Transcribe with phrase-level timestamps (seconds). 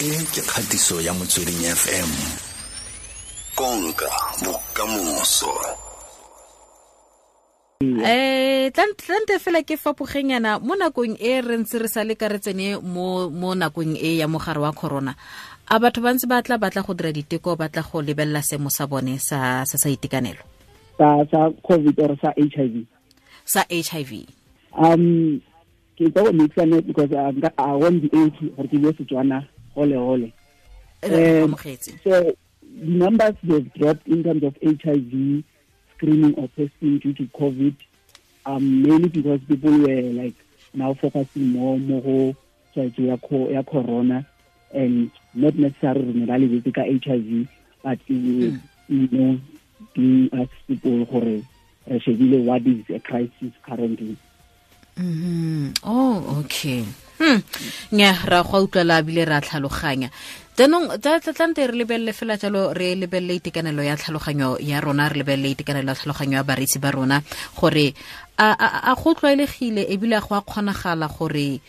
[0.00, 2.08] e ke kgatiso ya motsweding fm
[3.52, 4.08] konka
[4.40, 5.52] bokamoso.
[7.84, 12.40] Eh tlante fela ke fapogenyana mo nakong e re ntse re sa le ka re
[12.40, 15.12] tsene mo mo nakong e ya mogare wa corona.
[15.68, 18.72] A batho ba ntse ba tla batla go dira diteko ba tla go lebelela seemo
[18.72, 20.40] sa bone sa sa sa itekanelo.
[20.96, 22.88] Sa sa covid or sa hiv
[23.44, 24.32] sa hiv
[24.72, 25.36] um
[25.92, 27.36] ke tlo go net because I,
[27.76, 29.44] want won't be able gore ke bue setswana
[29.88, 30.32] gole re
[31.02, 31.56] Um,
[32.04, 32.36] so the
[32.84, 35.44] numbers have dropped in terms of hiv
[35.96, 37.74] screening or testing due to covid
[38.46, 40.34] um mainly because people were like
[40.74, 42.34] now focusing more more
[42.74, 44.24] tshwaetso ya co- ya corona
[44.74, 47.48] and not necessarily re ne ba lebetse ka hiv
[47.82, 48.52] but uh,
[48.88, 49.40] you know
[49.94, 54.16] being as people gore re shebile what is a crisis currently.
[54.96, 55.74] Mhm.
[55.84, 56.82] oh okay.
[56.82, 57.09] hmm
[57.92, 60.10] nya ra go utlwala bile ra tlhaloganya
[60.56, 65.50] janong tlante re lebelele fela jalo re lebelele itekanelo ya tlhaloganyo ya rona re lebelele
[65.52, 67.22] itekanelo ya tlhaloganyo ya bareetsi ba rona
[67.56, 67.94] gore
[68.38, 68.56] a,
[68.90, 71.60] a, go tlwaelegile ebile a go a kgonagala gore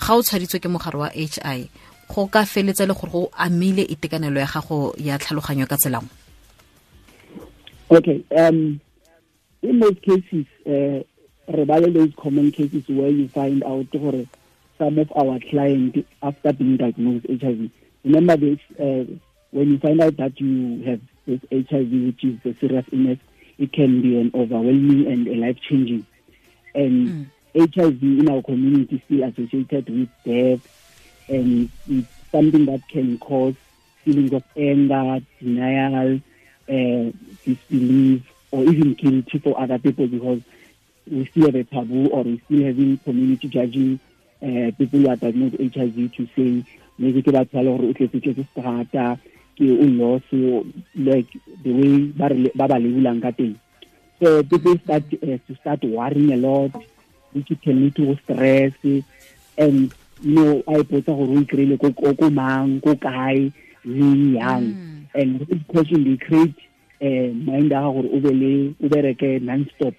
[0.00, 1.68] ga o tshwaditswe ke mogare wa h i
[2.08, 6.24] go ka feletsa le gore go amile itekanelo ya gago ya tlhaloganyo ka tselangwe
[7.90, 8.24] Okay.
[8.36, 8.80] Um,
[9.62, 11.04] in most cases, uh,
[11.48, 14.26] re ba le those common cases where you find out gore
[14.78, 17.70] some of our clients after being diagnosed with HIV.
[18.04, 19.04] Remember this, uh,
[19.50, 23.18] when you find out that you have this HIV, which is a serious illness,
[23.58, 26.04] it can be an overwhelming and a life-changing.
[26.74, 33.18] And HIV in our community is still associated with death, and it's something that can
[33.18, 33.54] cause
[34.04, 36.20] feelings of anger, denial,
[36.68, 37.12] uh,
[37.44, 40.42] disbelief, or even guilty for other people because
[41.10, 44.00] we still have a taboo or we still having community judging
[44.44, 46.64] uh, people who are diagnosed HIV to say
[46.98, 49.06] maybe ke batho ba le gore o tletse ke strata
[49.56, 50.26] ke o loss
[50.94, 51.32] like
[51.64, 53.56] the way ba ba lebulang ka teng.
[54.20, 56.76] So people start uh, to start worrying a lot
[57.32, 58.72] which can lead to stress
[59.58, 59.90] and
[60.22, 63.50] you know a ipotsa gore o ikry-ile ko mang ko kae
[63.84, 64.66] leng yang.
[65.14, 66.54] And this question they create
[67.02, 69.94] uh, mind a gore o be le o bereke non-stop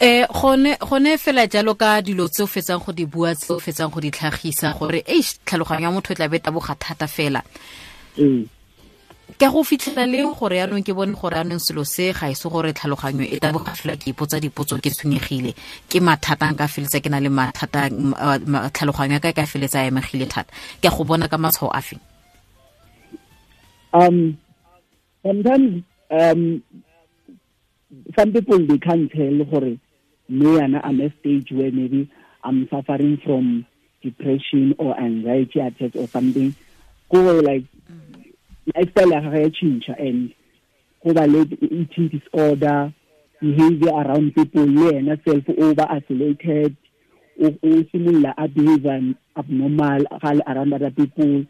[0.00, 3.58] eh gone gone fela jalo ka dilo tse o fetsang go di bua tse o
[3.58, 7.42] fetsang go di tlhagisa gore eish tlhaloganyo ya motho e tla be taboga thata fela.
[8.18, 8.46] Ee
[9.38, 12.48] ka go fitlhela le gore yaanong ke bone gore yaanong selo se ga e se
[12.48, 15.54] gore tlhaloganyo e taboga fela ke ipotsa dipotso ke tshwenyegile
[15.88, 17.90] ke mathata nka feletsa ke na le mathata
[18.70, 20.50] tlhaloganyo ya ka e ka feletsa a emegile thata.
[20.82, 22.00] Ke go bona ka matshwao a feng?
[23.92, 24.38] Um
[25.22, 26.62] sometimes um
[28.16, 29.76] some people they can't tell gore
[30.28, 32.10] me i'm a stage where maybe
[32.42, 33.66] i'm suffering from
[34.04, 36.54] depression or anxiety attacks or something.
[37.10, 37.64] Go like
[38.74, 40.32] lifestyle ya gagwe change and
[41.02, 41.10] go
[41.60, 42.92] eating disorder
[43.40, 46.76] behavior around people le yena self over isolated
[47.42, 50.04] o o simolola a behave abnormal
[50.46, 51.44] around other people.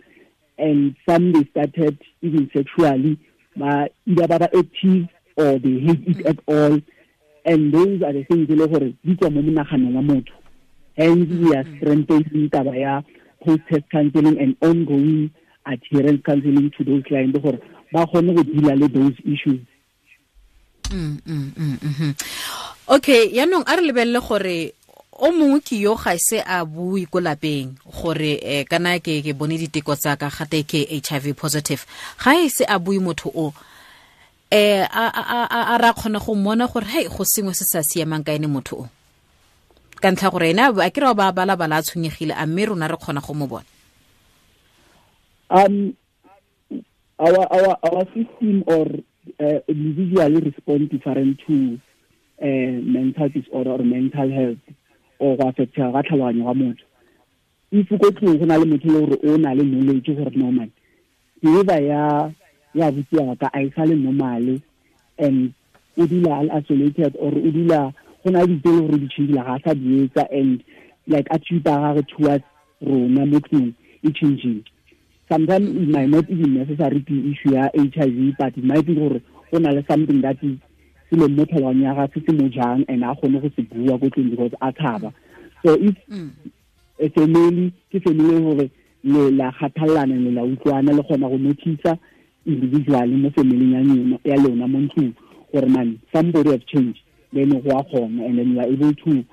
[0.56, 3.18] And some they started even sexually
[3.56, 6.80] ba either ba ba active or they hate it at all.
[7.44, 10.32] And those are the things e le gore di tswa mo monaganong wa motho.
[10.96, 13.02] Hence we are strengthening taba ya
[13.44, 15.30] post-test counseling and ongoing
[15.66, 17.60] adherence counseling to those clients gore
[17.92, 19.60] ba kgone go deala le those issues.
[20.90, 22.12] Mm, mm, mm, mhm.
[22.88, 24.72] okay yaanong a re lebelele gore
[25.12, 29.32] o mongwe ke yo ga se a bue ko lapeng gore um kana ke ke
[29.32, 31.86] bone diteko tsa ka gate ke h i v positive.
[32.18, 33.54] Ga e se a bue motho o
[34.54, 38.32] eh a a a- ra go mmona gore hei go sengwe se sa siamang ka
[38.32, 38.88] ene motho o?
[40.00, 43.20] Ka ntlha gore ena a ke ba balabala a tshwenyegile a mme rona re kgona
[43.20, 43.66] go mo bona.
[45.50, 45.96] Um
[47.18, 48.86] our our our system or
[49.42, 51.78] uh, individually respond different to
[52.42, 54.62] uh, mental disorder or mental health
[55.18, 56.84] or go affecta ga tlhaloganyo ga motho.
[57.72, 60.70] If ko tlong go na le motho le gore o na le knowledge gore normal
[61.42, 62.30] behavior ya
[62.74, 64.60] ya butsiwa ka a e sa le normal
[65.18, 65.54] and
[65.96, 67.94] o dula isolated or o dula
[68.24, 70.62] go na le dilo gore di changile ga sa di etsa and
[71.06, 72.44] like attitude ya gagwe towards
[72.82, 73.72] rona mo tlong
[74.02, 74.64] e changile
[75.28, 79.20] sometimes it might not even necessary be issue ya HIV, but it might be gore
[79.52, 80.58] go na le something that is
[81.10, 83.98] se le mo ya ga se se mo jang and a kgone go se bua
[83.98, 85.12] ko tleng because a tshaba
[85.64, 86.30] so if mm.
[86.98, 88.70] a family ke family gore
[89.04, 91.98] le la kgathalana le la utlwana le kgona go notice
[92.46, 93.72] individually mo family
[94.24, 95.12] ya lona mo ntlong
[95.52, 97.00] gore man somebody have changed
[97.32, 99.24] then go a kgona and then you are able to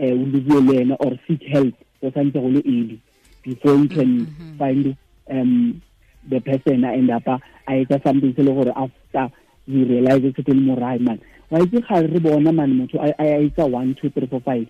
[0.00, 3.00] uh, bue le ene or seek help go santse go le early
[3.42, 4.26] before you can
[4.58, 4.96] find
[5.30, 5.82] um
[6.28, 9.30] the person a end up a etsa something se le gore after
[9.66, 11.18] you realize se ke le morai man.
[11.50, 14.66] Wa itse ga re bona man motho a etsa one two three four five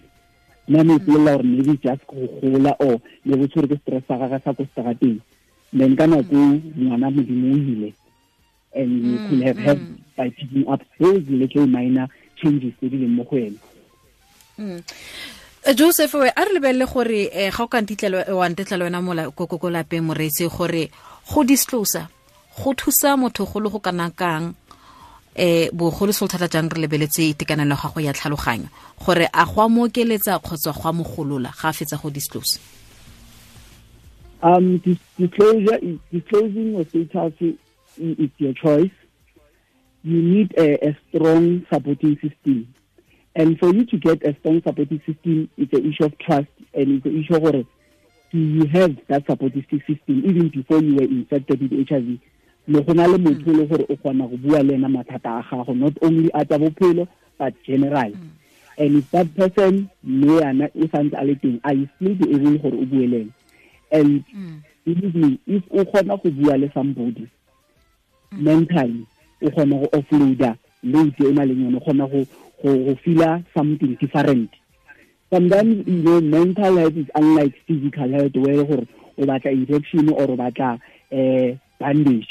[0.69, 4.17] nna me ipolelela gore maybe just go gola or le bo tshwere ke stress sa
[4.17, 5.21] gaga sa ko strateng
[5.73, 6.37] then ka nako
[6.79, 7.95] ngwana modimo o ile
[8.75, 13.15] and you could have helped by picking up those little minor changes tse di leng
[13.17, 13.59] mo go ena
[15.75, 19.47] joseph we a re lebelele gore um ga o ka ntitlela wa mola le wena
[19.47, 20.91] ko lapeng retse gore
[21.29, 22.09] go disclosa
[22.57, 24.55] go thusa motho go le go kana kang
[25.35, 28.69] eh bogolo se thata jang re lebeletse itekanelo ga go ya tlhaloganyo?
[29.01, 32.59] Gore a go a kgotsa go a mogolola ga a fetsa go disclose
[34.43, 34.79] um
[35.19, 35.79] disclosure
[36.11, 37.33] disclosing of status
[37.99, 38.91] is your choice.
[40.03, 42.75] You need a, a strong supporting system.
[43.37, 46.89] And for you to get a strong supporting system it's an issue of trust and
[46.97, 47.67] it's an issue of
[48.33, 52.19] do you have that supporting system even before you were infected with HIV
[52.69, 55.43] le go na le motho le gore o kgona go bua le ena mathata a
[55.43, 58.13] gago not only a tsa bophelo but general.
[58.79, 62.59] And if that person me yana o santse a le teng i still be able
[62.59, 63.27] gore o bue le
[63.93, 64.25] and
[64.85, 67.29] believe me if o kgona go bua le somebody
[68.33, 69.07] mentally
[69.43, 72.27] o kgona go offloada load e na leng yone o kgona go
[72.63, 74.51] go feel something different.
[75.31, 78.87] Sometimes you know mental health is unlike physical health where gore
[79.19, 80.81] o batla injection or o batla
[81.11, 82.29] eh bandage.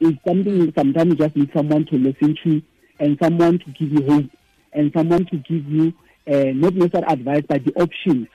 [0.00, 2.62] It's something sometimes you just need someone to listen to
[2.98, 4.30] and someone to give you hope
[4.72, 5.92] and someone to give you
[6.26, 8.28] uh, not necessarily advice but the options.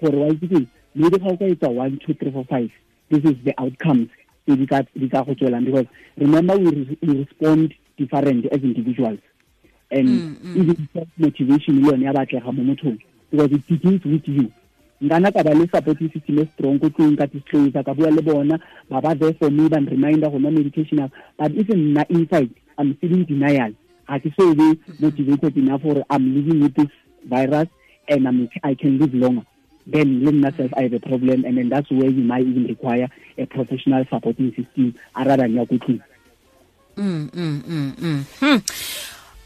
[0.00, 2.70] For why it maybe how it's a one two three four five
[3.10, 4.08] this is the outcomes
[4.46, 9.18] because remember we, we respond different as individuals.
[9.90, 10.56] And mm, mm.
[10.56, 12.98] even motivation le yone ya batlega mo mothong
[13.30, 14.52] because it begins with you.
[15.02, 18.22] Nkana ka ba le supporting system e strong ko tlong ka disclosure ka bua le
[18.22, 18.58] bona
[18.90, 22.94] ba ba there for me ban reminder go nwa medication but even nna inside i'm
[22.96, 23.72] feeling denial.
[24.08, 26.90] Ga ke so be motivated enough gore i'm living with this
[27.24, 27.68] virus
[28.08, 29.46] and I'm, i can live longer
[29.86, 33.08] then nna self i have a problem and then that's where you might even require
[33.38, 36.00] a professional supporting system rather than your tlong
[36.96, 38.22] mm, mm, mm, mm.
[38.40, 38.58] Hmm.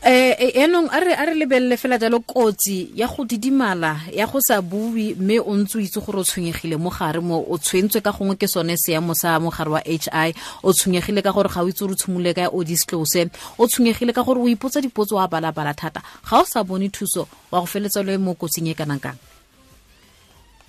[0.03, 4.41] eh enong a re a re lebelele fela jalo kotsi ya go didimala ya go
[4.41, 8.09] sa bue mme o ntse itse gore o tshwenyegile mo gare mo o tshwentswe ka
[8.09, 10.33] gongwe ke sone seemo sa mogare wa hi
[10.65, 13.29] o tshwenyegile ka gore ga o itse o tshimolole ka o disclose
[13.59, 17.29] o tshwenyegile ka gore o ipotsa dipotso wa balabala thata ga o sa bone thuso
[17.53, 19.30] wa go feletsa le mo kotsing e kanang kang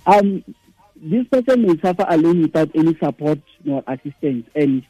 [0.06, 0.44] um
[0.96, 4.84] this person may suffer alone without any support nor assistance and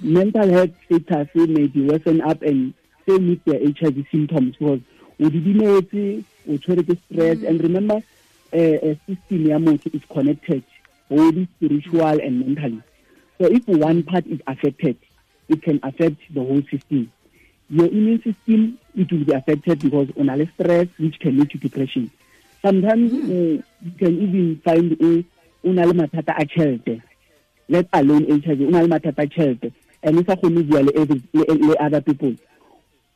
[0.00, 2.74] mental health status may be worsened up and
[3.08, 4.56] same with the HIV symptoms.
[4.56, 4.80] Because
[5.20, 7.96] o didimetse o tshwere ke stress and remember
[8.52, 10.62] uh, a system ya motho is connected
[11.08, 12.82] body spiritual and mentally.
[13.38, 14.96] So if one part is affected
[15.48, 17.10] it can affect the whole system.
[17.70, 21.58] Your immune system it will be affected because on a stress which can lead to
[21.58, 22.10] depression
[22.62, 23.24] sometimes mm.
[23.24, 25.24] uh, you can even find a
[25.64, 27.02] una le mathata a tšhelete
[27.68, 29.72] let alone HIV una le mathata a tšhelete
[30.02, 32.34] and e sa kgone bua le other people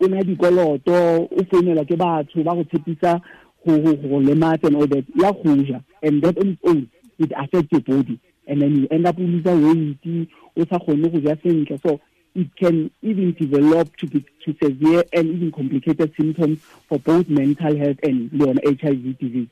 [0.01, 3.21] o na dikoloto o founelwa ke batho ba go tshepisa
[3.65, 5.05] go lematsa and all that.
[5.15, 8.19] Ya goja and that on its own it affects your body.
[8.49, 11.81] And then you end up losing weight o sa kgone go ja sentle.
[11.83, 12.01] So
[12.35, 17.77] it can even develop to be to severe and even complicated symptoms for both mental
[17.77, 19.49] health and HIV disease.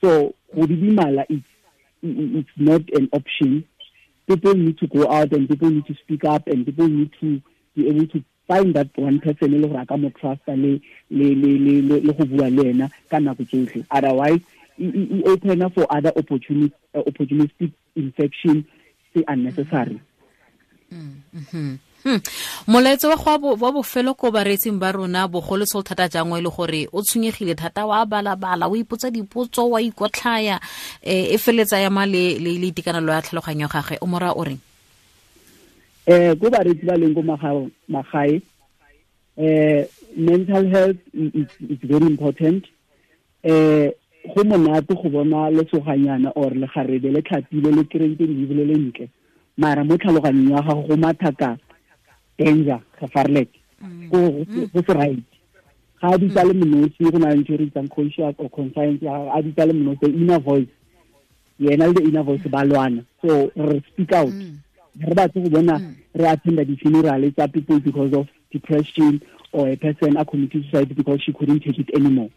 [0.00, 1.44] So go didimala it's
[2.02, 3.64] it's not an option.
[4.26, 7.42] People need to go out and people need to speak up and people need to
[7.76, 10.80] be able to find that one person le gore a ka mo trusta le
[12.12, 12.90] go bua le
[15.70, 18.64] for other opportunity, uh, opportunistic infection
[19.12, 20.00] tse unnecessary.
[20.90, 21.76] Hmm.
[22.04, 26.50] Wa go wa bofelo ko bareetsing ba rona bogolo se go thata jang e le
[26.50, 32.06] gore o tshwenyegile thata wa balabala o ipotsa dipotso wa ikotlhaya um e feletsa yama
[32.06, 34.58] le itekanelo ya tlhaloganyo gage o mora o reng?
[36.06, 38.42] Eh ko baretsi ba leng ko magae
[39.36, 41.48] eh mental health is,
[41.82, 42.64] very important.
[43.44, 43.90] Eh
[44.34, 49.08] go monate go bona lesoganyana or le garebe le tlhapile le kereite lebile le ntle
[49.56, 51.58] mara mo tlhaloganyong ya gago go mathaka
[52.38, 53.48] danger ga farlet
[54.10, 55.24] go se right.
[56.00, 59.42] Ga a ditsa le monosi go na le ntho re itsang conscious or conscience a
[59.42, 60.68] ditsa le monosi the inner voice.
[61.60, 63.04] Yena le the inner voice ba lwana.
[63.24, 64.28] So re speak out.
[64.28, 64.58] Mm.
[65.00, 65.80] re batse go bona
[66.14, 69.22] re attenda di-funeral tsa people because of depression
[69.52, 72.30] or a person a committed suicide because she couldn't take it anymore.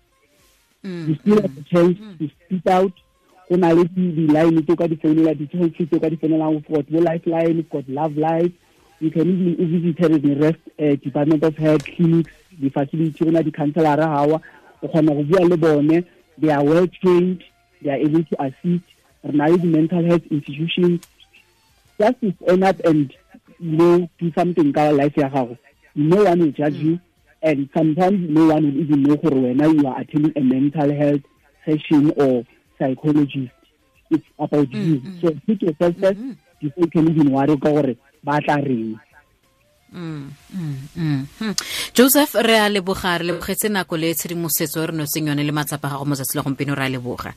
[0.84, 1.08] Mm.
[1.08, 2.18] you still have the chance mm.
[2.20, 2.94] to speak out.
[3.50, 6.18] Go na le di-line tse o ka di founela di-toll free tse o ka di
[6.18, 8.52] founela got bo lifeline we've got love life
[9.00, 14.06] you can even visit the rest uh, department of health clinics di-facility go na di-councelara
[14.06, 14.42] gawa
[14.82, 16.04] o kgona go bua le bone
[16.38, 17.44] they are well trained
[17.82, 18.84] they are able to assist.
[19.24, 21.02] Re na le di-mental health institutions.
[22.00, 23.14] Just to stand up and
[23.60, 25.58] you know do something ka life ya gago.
[25.96, 27.00] No one will judge you.
[27.42, 31.22] And sometimes no one will even know gore wena you are attending a mental health
[31.66, 32.44] session or
[32.80, 33.54] psychologist.
[34.10, 34.88] It's about mm -hmm.
[34.88, 36.62] you so put yourself first mm -hmm.
[36.62, 38.98] before you can even worry ka gore ba tla reng
[39.96, 41.54] Mm, mm, mm.
[41.96, 45.88] joseph re a leboga re lebogetse nako le tshedimosetso re no seng yone le matsapa
[45.88, 47.32] gago mo tsatsi la gompieno re a leboga.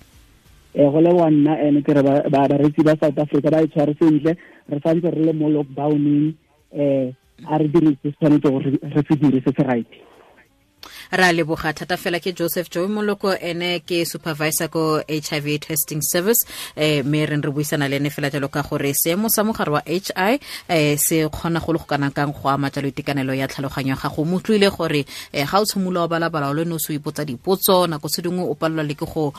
[0.74, 4.34] Go leboga nna ene ke re baretsi ba south africa ba e tshware sentle
[4.68, 6.34] re santse re le mo lockdowneng
[6.74, 7.14] um
[7.46, 9.86] a re dire se tshwanetse gore re se dire se se right
[11.12, 16.02] re a leboga thata fela ke joseph joe moloko ene ke supervisor ko hiv testing
[16.02, 16.44] service
[16.76, 19.82] eh me re re buisana le ene fela jalo ka gore seemo sa mogare wa
[19.86, 20.38] hi
[20.68, 23.96] eh se kgona go le go kana kang go ama jalo itekanelo ya tlhaloganyo ya
[23.96, 24.24] gago.
[24.24, 27.86] Motlwile gore eh ga o tshimola o balabala o le no se o ipotsa dipotso
[27.86, 29.32] nako se dingwe o palelwa le ke go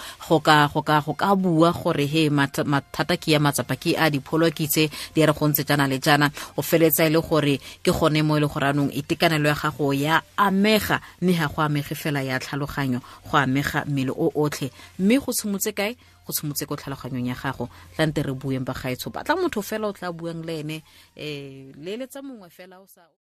[1.14, 5.34] ka bua gore he mathata ke ya matsapa ke a dipholo ke tse di re
[5.34, 8.68] go ntse jana le jana o feletsa le gore ke gone mo e ile gore
[8.68, 13.86] anong itekanelo ya gago ya amega mme ha go amege fela ya tlhaloganyo go amega
[13.86, 14.72] mmele o otlhe.
[15.00, 15.98] Mme go tshimotse kae?
[16.26, 17.70] Go tshimotse ko tlhaloganyong ya gago.
[17.96, 19.10] Tla nte re bueng ba gaetsho.
[19.10, 20.78] Batla motho fela o tla buang le ene
[21.18, 23.10] um leeletsa mongwe fela o sa